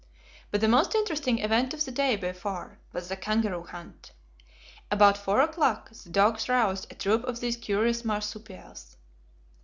[0.49, 4.13] But the most interesting event of the day, by far, was the kangaroo hunt.
[4.89, 8.97] About four o'clock, the dogs roused a troop of these curious marsupials.